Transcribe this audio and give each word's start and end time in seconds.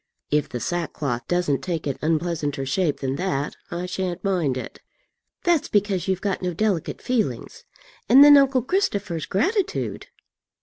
"If 0.31 0.49
the 0.49 0.59
sackcloth 0.59 1.27
doesn't 1.27 1.61
take 1.61 1.85
an 1.85 1.99
unpleasanter 2.01 2.65
shape 2.65 3.01
than 3.01 3.17
that, 3.17 3.55
I 3.69 3.85
shan't 3.85 4.23
mind 4.23 4.57
it." 4.57 4.79
"That's 5.43 5.67
because 5.67 6.07
you've 6.07 6.21
got 6.21 6.41
no 6.41 6.55
delicate 6.55 7.03
feelings. 7.03 7.65
And 8.09 8.23
then 8.23 8.35
uncle 8.35 8.63
Christopher's 8.63 9.27
gratitude!" 9.27 10.07